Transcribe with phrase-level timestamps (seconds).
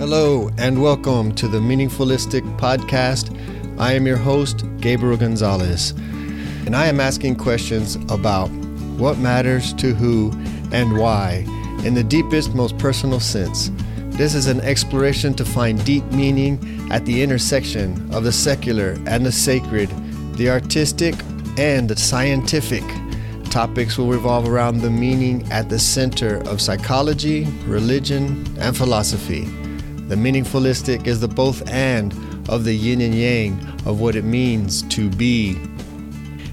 [0.00, 3.38] Hello, and welcome to the Meaningfulistic Podcast.
[3.78, 5.90] I am your host, Gabriel Gonzalez,
[6.64, 8.48] and I am asking questions about
[8.96, 10.32] what matters to who
[10.72, 11.44] and why
[11.84, 13.70] in the deepest, most personal sense.
[14.16, 19.26] This is an exploration to find deep meaning at the intersection of the secular and
[19.26, 19.90] the sacred,
[20.38, 21.14] the artistic
[21.58, 22.84] and the scientific.
[23.50, 29.46] Topics will revolve around the meaning at the center of psychology, religion, and philosophy.
[30.10, 32.12] The meaningfulistic is the both and
[32.48, 35.52] of the yin and yang of what it means to be.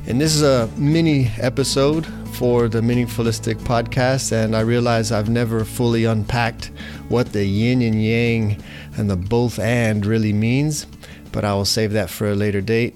[0.06, 5.66] And this is a mini episode for the Meaningfulistic podcast, and I realize I've never
[5.66, 6.70] fully unpacked
[7.10, 8.62] what the yin and yang
[8.96, 10.86] and the both and really means,
[11.32, 12.96] but I will save that for a later date.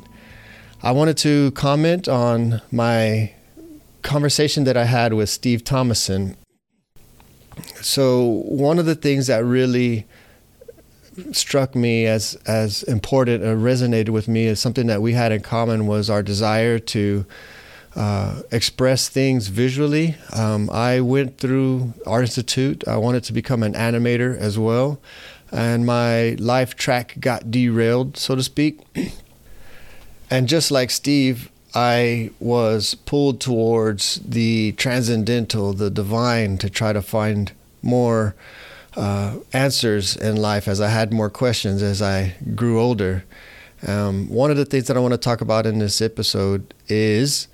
[0.83, 3.33] I wanted to comment on my
[4.03, 6.37] conversation that I had with Steve Thomason.
[7.81, 10.05] So, one of the things that really
[11.31, 15.41] struck me as as important or resonated with me as something that we had in
[15.41, 17.25] common was our desire to
[17.95, 20.15] uh, express things visually.
[20.31, 22.87] Um, I went through Art Institute.
[22.87, 24.99] I wanted to become an animator as well,
[25.51, 28.79] and my life track got derailed, so to speak.
[30.29, 37.01] and just like Steve, I was pulled towards the transcendental, the divine, to try to
[37.01, 37.51] find
[37.81, 38.35] more
[38.95, 43.23] uh, answers in life as I had more questions as I grew older.
[43.87, 47.47] Um, one of the things that I want to talk about in this episode is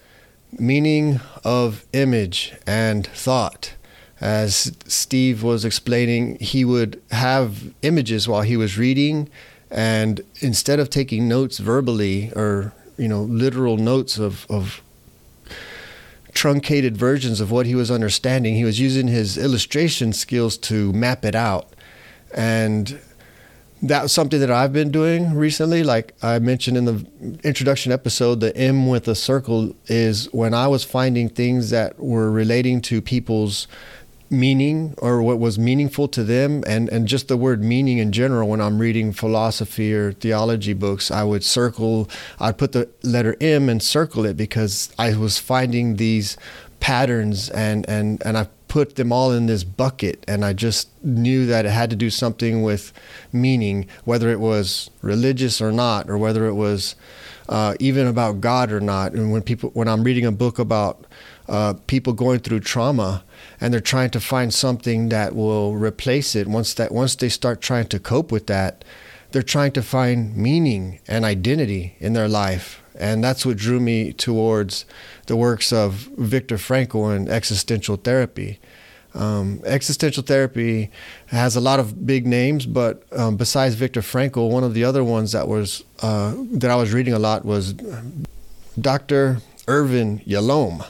[0.51, 3.73] meaning of image and thought.
[4.19, 9.29] As Steve was explaining, he would have images while he was reading,
[9.69, 14.81] and instead of taking notes verbally or you know literal notes of, of
[16.37, 18.53] truncated versions of what he was understanding.
[18.53, 21.73] He was using his illustration skills to map it out.
[22.31, 22.99] And
[23.81, 25.81] that was something that I've been doing recently.
[25.81, 27.07] Like I mentioned in the
[27.43, 32.29] introduction episode, the M with a circle is when I was finding things that were
[32.29, 33.67] relating to people's
[34.29, 36.63] meaning or what was meaningful to them.
[36.67, 41.11] And and just the word meaning in general when I'm reading philosophy or theology books
[41.11, 45.95] I would circle I'd put the letter M and circle it because I was finding
[45.95, 46.37] these
[46.79, 50.23] patterns and and and I put them all in this bucket.
[50.27, 52.93] And I just knew that it had to do something with
[53.31, 56.95] meaning whether it was religious or not or whether it was
[57.49, 59.13] uh, even about God or not.
[59.13, 61.05] And when people when I'm reading a book about
[61.47, 63.23] uh, people going through trauma
[63.61, 67.61] and they're trying to find something that will replace it once that once they start
[67.61, 68.83] trying to cope with that
[69.31, 74.11] they're trying to find meaning and identity in their life and that's what drew me
[74.11, 74.85] towards
[75.27, 78.59] the works of Viktor Frankl and existential therapy.
[79.13, 80.91] Um, existential therapy
[81.27, 85.03] has a lot of big names, but um, besides Viktor Frankl, one of the other
[85.03, 87.73] ones that was uh, that I was reading a lot was
[88.79, 89.41] Dr.
[89.67, 90.81] Irvin Yalom,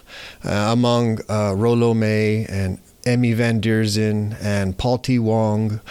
[0.43, 5.19] uh, among uh, Rollo May and Emmy Van Deurzen and Paul T.
[5.19, 5.81] Wong.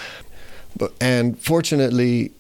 [1.00, 2.32] And fortunately,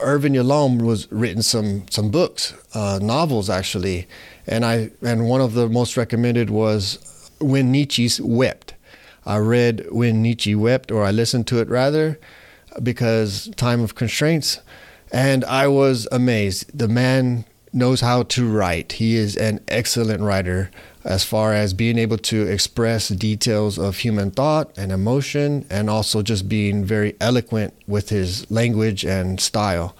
[0.00, 4.08] Irvin Yalom was written some some books, uh, novels actually,
[4.46, 8.74] and I and one of the most recommended was When Nietzsche Wept.
[9.24, 12.18] I read When Nietzsche Wept, or I listened to it rather,
[12.82, 14.60] because time of constraints,
[15.12, 16.76] and I was amazed.
[16.76, 18.92] The man knows how to write.
[18.92, 20.70] He is an excellent writer
[21.04, 26.22] as far as being able to express details of human thought and emotion, and also
[26.22, 29.96] just being very eloquent with his language and style.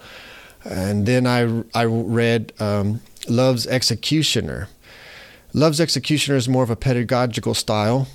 [0.63, 4.69] And then I, I read um, Love's Executioner.
[5.53, 8.07] Love's Executioner is more of a pedagogical style.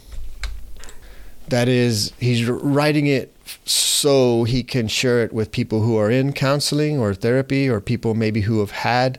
[1.48, 6.32] That is, he's writing it so he can share it with people who are in
[6.32, 9.18] counseling or therapy or people maybe who have had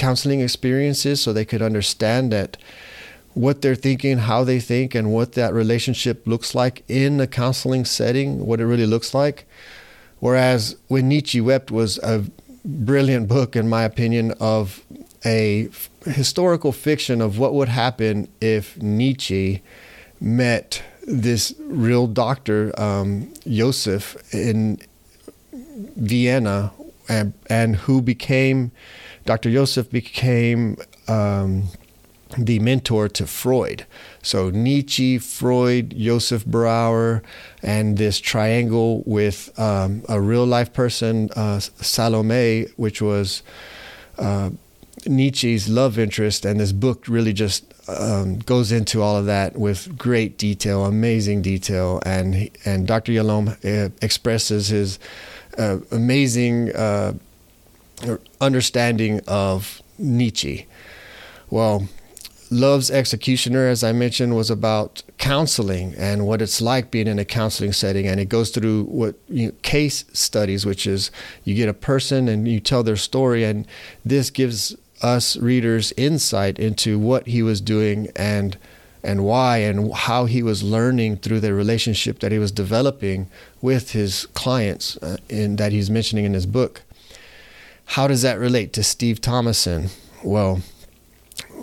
[0.00, 2.56] counseling experiences so they could understand that
[3.34, 7.84] what they're thinking, how they think, and what that relationship looks like in a counseling
[7.84, 9.46] setting, what it really looks like.
[10.18, 12.24] Whereas When Nietzsche Wept was a
[12.64, 14.82] brilliant book, in my opinion, of
[15.24, 15.68] a
[16.04, 19.62] historical fiction of what would happen if Nietzsche
[20.20, 24.78] met this real doctor, um, Joseph, in
[25.52, 26.72] Vienna,
[27.08, 28.70] and, and who became
[29.24, 29.50] Dr.
[29.50, 30.76] Joseph became
[31.08, 31.64] um,
[32.36, 33.86] the mentor to Freud.
[34.22, 37.22] So Nietzsche, Freud, Joseph Breuer,
[37.62, 43.42] and this triangle with um, a real life person, uh, Salome, which was
[44.18, 44.50] uh,
[45.06, 49.96] Nietzsche's love interest, and this book really just um, goes into all of that with
[49.96, 53.12] great detail, amazing detail, and and Dr.
[53.12, 54.98] Yalom uh, expresses his
[55.58, 56.70] uh, amazing
[58.40, 60.66] understanding of Nietzsche.
[61.50, 61.88] Well,
[62.52, 67.24] Love's Executioner, as I mentioned, was about counseling and what it's like being in a
[67.24, 68.08] counseling setting.
[68.08, 71.12] And it goes through what you know, case studies, which is
[71.44, 73.66] you get a person and you tell their story, and
[74.04, 78.58] this gives us readers insight into what he was doing and
[79.02, 83.30] and why and how he was learning through the relationship that he was developing
[83.62, 86.82] with his clients uh, in that he's mentioning in his book.
[87.90, 89.90] How does that relate to Steve Thomason?
[90.22, 90.62] Well,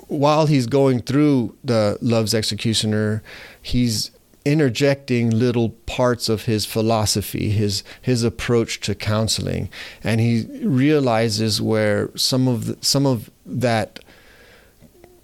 [0.09, 3.23] while he's going through the Love's Executioner,
[3.61, 4.11] he's
[4.43, 9.69] interjecting little parts of his philosophy, his his approach to counseling,
[10.03, 13.99] and he realizes where some of the, some of that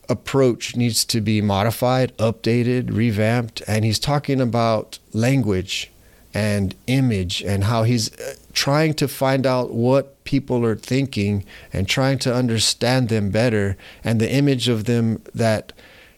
[0.08, 5.92] approach needs to be modified, updated, revamped, and he's talking about language
[6.34, 8.10] and image and how he's
[8.54, 14.22] trying to find out what people are thinking and trying to understand them better and
[14.22, 15.74] the image of them that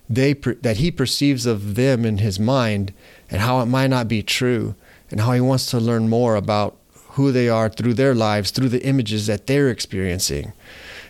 [0.09, 2.93] they that he perceives of them in his mind
[3.31, 4.75] and how it might not be true
[5.09, 6.77] and how he wants to learn more about
[7.11, 10.51] who they are through their lives through the images that they're experiencing.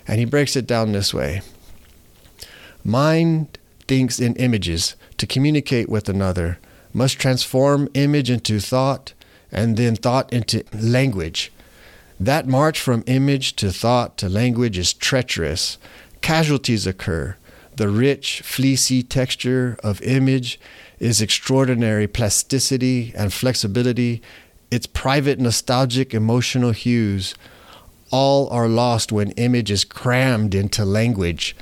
[0.08, 1.42] And he breaks it down this way.
[2.84, 3.58] Mind
[3.88, 6.60] thinks in images to communicate with another
[6.94, 9.14] must transform image into thought
[9.56, 11.52] and then thought into language.
[12.20, 15.78] That march from image to thought to language is treacherous.
[16.22, 17.38] Casualties occur.
[17.78, 20.60] The rich, fleecy texture of image
[21.00, 24.22] is extraordinary plasticity and flexibility.
[24.70, 27.34] Its private, nostalgic, emotional hues.
[28.12, 31.56] All are lost when image is crammed into language.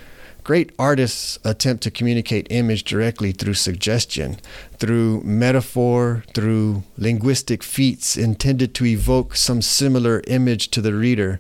[0.44, 4.38] Great artists attempt to communicate image directly through suggestion,
[4.78, 11.40] through metaphor, through linguistic feats intended to evoke some similar image to the reader,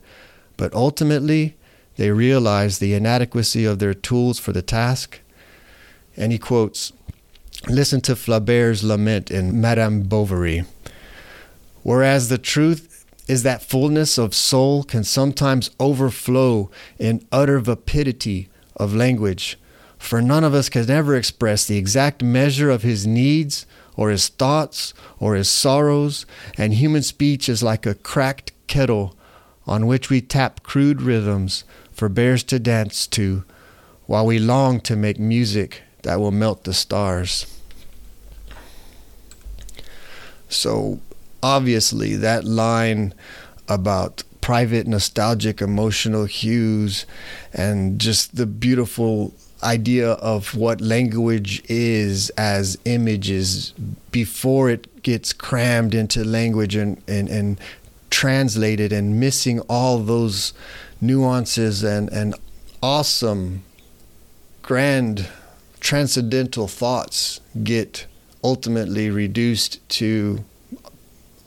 [0.55, 1.57] but ultimately
[1.97, 5.19] they realize the inadequacy of their tools for the task.
[6.15, 6.94] And he quotes
[7.67, 10.63] Listen to Flaubert's lament in Madame Bovary.
[11.81, 16.69] Whereas the truth is that fullness of soul can sometimes overflow
[17.00, 19.57] in utter vapidity of language,
[19.97, 23.65] for none of us can ever express the exact measure of his needs
[23.95, 26.25] or his thoughts or his sorrows,
[26.57, 29.15] and human speech is like a cracked kettle
[29.65, 33.43] on which we tap crude rhythms for bears to dance to
[34.05, 37.45] while we long to make music that will melt the stars.
[40.49, 40.99] So,
[41.41, 43.13] obviously, that line
[43.67, 47.05] about private, nostalgic, emotional hues,
[47.53, 53.73] and just the beautiful idea of what language is as images
[54.11, 57.57] before it gets crammed into language and, and, and
[58.09, 60.51] translated and missing all those
[60.99, 62.35] nuances and, and
[62.81, 63.63] awesome,
[64.61, 65.25] grand,
[65.79, 68.07] transcendental thoughts get
[68.43, 70.43] ultimately reduced to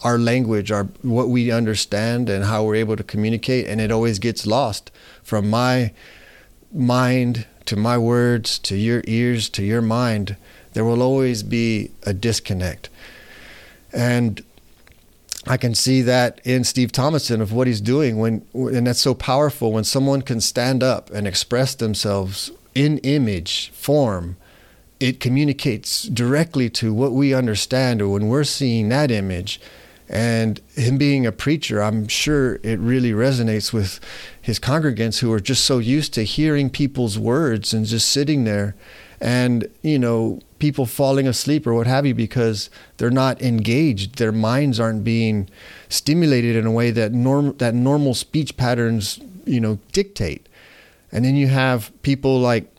[0.07, 4.19] our language, our what we understand, and how we're able to communicate, and it always
[4.21, 4.93] gets lost
[5.23, 5.93] from my
[6.73, 10.37] mind to my words to your ears to your mind.
[10.75, 12.89] There will always be a disconnect,
[13.93, 14.45] and
[15.49, 19.15] I can see that in Steve Thomason of what he's doing when, and that's so
[19.15, 24.37] powerful when someone can stand up and express themselves in image form.
[24.99, 29.61] It communicates directly to what we understand, or when we're seeing that image,
[30.09, 33.99] and him being a preacher, I'm sure it really resonates with
[34.41, 38.77] his congregants who are just so used to hearing people's words and just sitting there
[39.21, 44.17] and, you know, people falling asleep or what have you because they're not engaged.
[44.17, 45.49] Their minds aren't being
[45.89, 50.49] stimulated in a way that norm that normal speech patterns, you know, dictate.
[51.11, 52.71] And then you have people like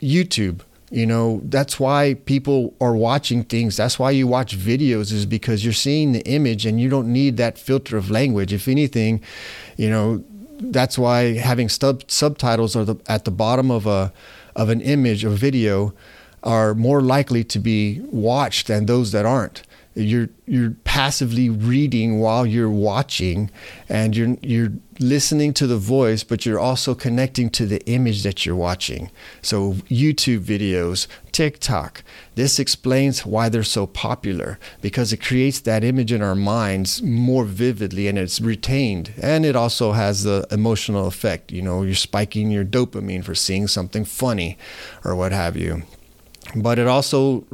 [0.00, 0.60] YouTube
[0.90, 3.76] you know, that's why people are watching things.
[3.76, 7.36] That's why you watch videos is because you're seeing the image and you don't need
[7.38, 8.52] that filter of language.
[8.52, 9.22] If anything,
[9.76, 10.24] you know,
[10.60, 14.12] that's why having sub- subtitles are the, at the bottom of a
[14.54, 15.92] of an image or video
[16.44, 19.62] are more likely to be watched than those that aren't.
[19.94, 23.50] You're you're passively reading while you're watching
[23.88, 28.44] and you're you're listening to the voice but you're also connecting to the image that
[28.44, 29.10] you're watching.
[29.40, 32.02] So YouTube videos TikTok
[32.34, 37.44] this explains why they're so popular because it creates that image in our minds more
[37.44, 39.14] vividly and it's retained.
[39.22, 43.68] And it also has the emotional effect you know you're spiking your dopamine for seeing
[43.68, 44.58] something funny
[45.04, 45.84] or what have you
[46.54, 47.44] but it also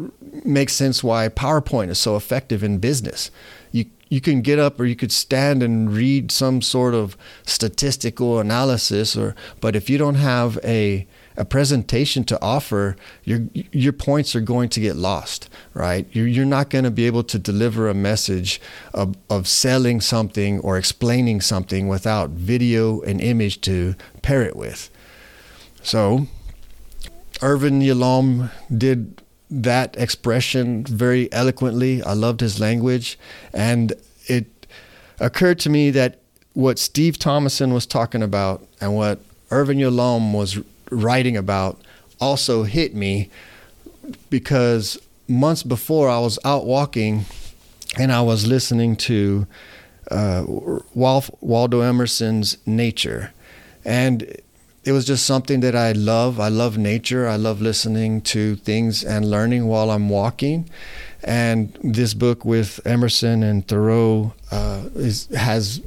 [0.44, 3.30] makes sense why PowerPoint is so effective in business.
[3.72, 7.16] You you can get up or you could stand and read some sort of
[7.46, 11.06] statistical analysis or but if you don't have a
[11.36, 16.06] a presentation to offer, your your points are going to get lost, right?
[16.12, 18.60] You're, you're not going to be able to deliver a message
[18.92, 24.90] of, of selling something or explaining something without video and image to pair it with.
[25.82, 26.26] So
[27.42, 32.02] Irvin Yalom did that expression very eloquently.
[32.02, 33.18] I loved his language.
[33.52, 33.92] And
[34.26, 34.66] it
[35.18, 36.20] occurred to me that
[36.52, 39.20] what Steve Thomason was talking about and what
[39.50, 40.58] Irvin Yalom was
[40.90, 41.80] writing about
[42.20, 43.30] also hit me
[44.28, 47.24] because months before I was out walking
[47.98, 49.46] and I was listening to
[50.10, 50.44] uh,
[50.94, 53.32] Waldo Emerson's Nature.
[53.84, 54.36] And
[54.84, 56.40] it was just something that I love.
[56.40, 57.28] I love nature.
[57.28, 60.70] I love listening to things and learning while I'm walking.
[61.22, 65.82] And this book with Emerson and Thoreau uh, is has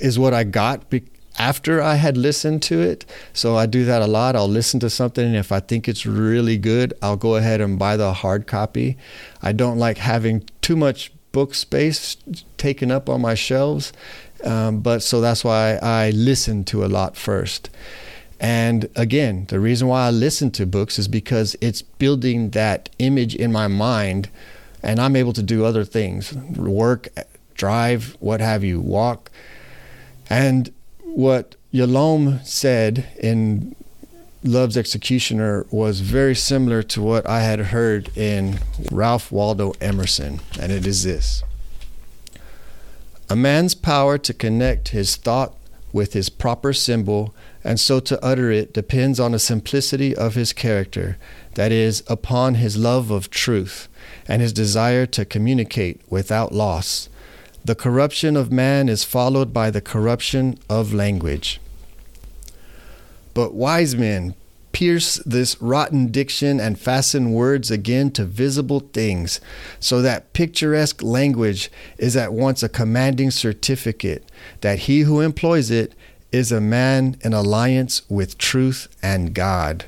[0.00, 1.04] is what I got be-
[1.38, 3.04] after I had listened to it.
[3.32, 4.34] So I do that a lot.
[4.34, 7.78] I'll listen to something, and if I think it's really good, I'll go ahead and
[7.78, 8.96] buy the hard copy.
[9.42, 12.16] I don't like having too much book space
[12.56, 13.92] taken up on my shelves
[14.44, 17.70] um, but so that's why I listen to a lot first.
[18.40, 23.34] And again, the reason why I listen to books is because it's building that image
[23.34, 24.30] in my mind,
[24.82, 27.08] and I'm able to do other things work,
[27.54, 29.30] drive, what have you, walk.
[30.30, 33.76] And what Yalom said in
[34.42, 38.58] Love's Executioner was very similar to what I had heard in
[38.90, 41.42] Ralph Waldo Emerson, and it is this
[43.30, 45.54] a man's power to connect his thought
[45.92, 47.32] with his proper symbol
[47.62, 51.16] and so to utter it depends on the simplicity of his character,
[51.54, 53.86] that is, upon his love of truth
[54.26, 57.08] and his desire to communicate without loss.
[57.64, 61.60] The corruption of man is followed by the corruption of language.
[63.34, 64.34] But wise men
[64.72, 69.40] pierce this rotten diction and fasten words again to visible things,
[69.78, 75.94] so that picturesque language is at once a commanding certificate that he who employs it
[76.32, 79.84] is a man in alliance with truth and God.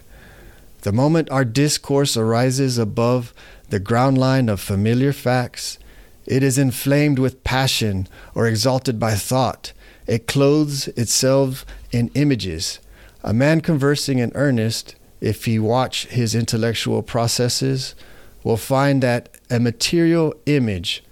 [0.82, 3.32] The moment our discourse arises above
[3.70, 5.78] the ground line of familiar facts,
[6.26, 9.72] it is inflamed with passion or exalted by thought.
[10.06, 12.80] It clothes itself in images
[13.22, 17.94] a man conversing in earnest, if he watch his intellectual processes,
[18.42, 21.04] will find that a material image,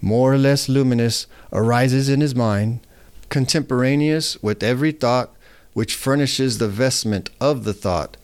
[0.00, 2.80] more or less luminous, arises in his mind,
[3.28, 5.30] contemporaneous with every thought
[5.72, 8.16] which furnishes the vestment of the thought.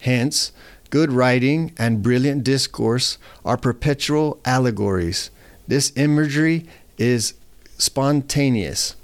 [0.00, 0.52] Hence,
[0.90, 5.30] good writing and brilliant discourse are perpetual allegories.
[5.66, 6.66] This imagery
[6.96, 7.34] is
[7.76, 8.94] spontaneous.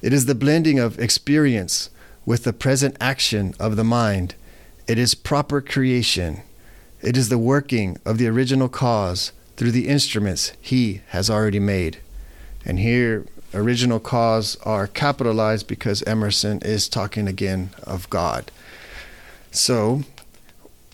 [0.00, 1.90] It is the blending of experience
[2.24, 4.34] with the present action of the mind.
[4.86, 6.42] It is proper creation.
[7.02, 11.98] It is the working of the original cause through the instruments he has already made.
[12.64, 18.50] And here, original cause are capitalized because Emerson is talking again of God.
[19.50, 20.02] So,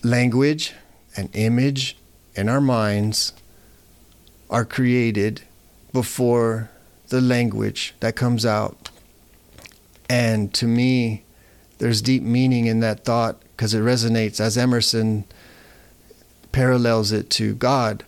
[0.03, 0.73] language
[1.15, 1.97] and image
[2.35, 3.33] in our minds
[4.49, 5.41] are created
[5.91, 6.69] before
[7.09, 8.86] the language that comes out
[10.09, 11.23] and to me,
[11.79, 15.25] there's deep meaning in that thought because it resonates as Emerson
[16.51, 18.03] parallels it to God.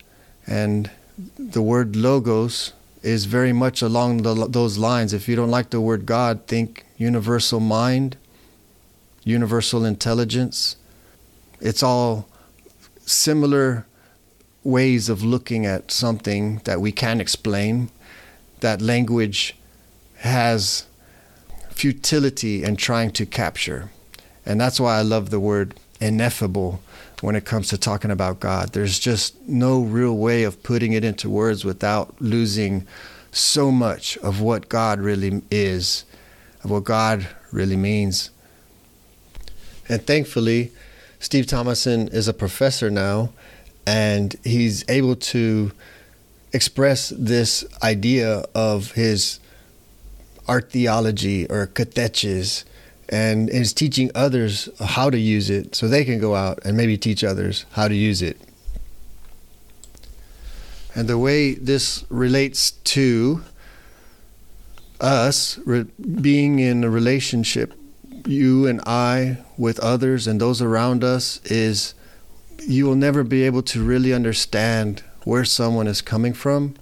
[0.48, 0.90] And
[1.38, 5.14] the word logos is very much along the, those lines.
[5.14, 8.18] If you don't like the word God, think universal mind,
[9.24, 10.76] universal intelligence.
[11.60, 12.28] It's all
[13.06, 13.86] similar
[14.64, 17.90] ways of looking at something that we can explain.
[18.60, 19.56] That language
[20.18, 20.86] has
[21.80, 23.90] futility in trying to capture.
[24.46, 26.82] And that's why I love the word ineffable
[27.22, 28.74] when it comes to talking about God.
[28.74, 32.86] There's just no real way of putting it into words without losing
[33.32, 36.04] so much of what God really is,
[36.66, 38.30] of what God really means.
[39.88, 40.74] And thankfully,
[41.22, 43.30] Steve Thomason is a professor now,
[43.88, 45.72] and he's able to
[46.52, 49.40] express this idea of his
[50.50, 52.64] art theology or catechesis
[53.08, 56.98] and is teaching others how to use it so they can go out and maybe
[56.98, 58.38] teach others how to use it.
[60.96, 63.44] And the way this relates to
[65.00, 65.86] us re-
[66.22, 67.74] being in a relationship,
[68.26, 71.94] you and I with others and those around us, is
[72.60, 76.76] you will never be able to really understand where someone is coming from.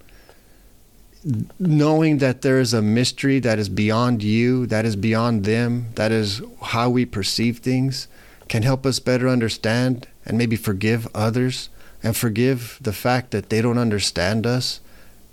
[1.60, 6.12] Knowing that there is a mystery that is beyond you, that is beyond them, that
[6.12, 8.08] is how we perceive things,
[8.48, 11.70] can help us better understand and maybe forgive others
[12.02, 14.80] and forgive the fact that they don't understand us.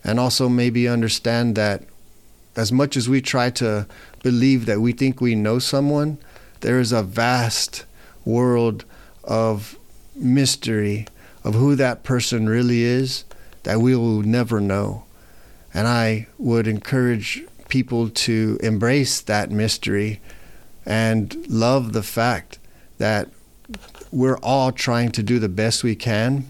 [0.03, 1.85] And also maybe understand that
[2.57, 3.87] as much as we try to
[4.23, 6.19] believe that we think we know someone,
[6.61, 7.85] there is a vast
[8.25, 8.85] world
[9.23, 9.79] of
[10.17, 11.07] mystery
[11.45, 13.25] of who that person really is
[13.63, 15.04] that we will never know.
[15.75, 20.21] And I would encourage people to embrace that mystery
[20.87, 22.59] and love the fact
[22.99, 23.29] that
[24.13, 26.47] we're all trying to do the best we can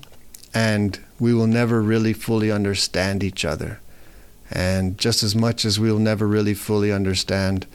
[0.52, 3.80] and we will never really fully understand each other.
[4.50, 7.66] And just as much as we'll never really fully understand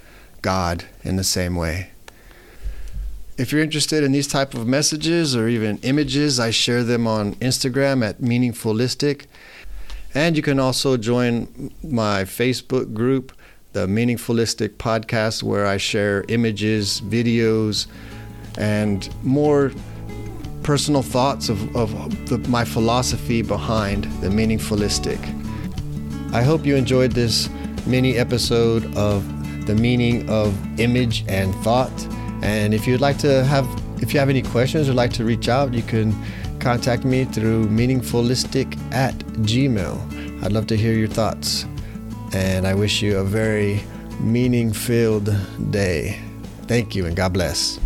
[0.41, 1.89] God in the same way.
[3.37, 7.35] If you're interested in these type of messages or even images, I share them on
[7.35, 9.25] Instagram at Meaningfulistic.
[10.15, 13.31] And you can also join my Facebook group,
[13.73, 17.85] the Meaningfulistic Podcast, where I share images, videos,
[18.57, 19.71] and more
[20.63, 21.91] personal thoughts of, of
[22.27, 25.19] the, my philosophy behind the Meaningfulistic.
[26.33, 27.49] I hope you enjoyed this
[27.85, 29.25] mini episode of
[29.67, 31.91] the meaning of image and thought.
[32.41, 33.67] And if you'd like to have,
[34.01, 36.11] if you have any questions or like to reach out, you can
[36.59, 40.43] contact me through meaningfulistic at gmail.
[40.43, 41.65] I'd love to hear your thoughts.
[42.33, 43.81] And I wish you a very
[44.19, 45.35] meaning filled
[45.71, 46.19] day.
[46.67, 47.79] Thank you and God bless.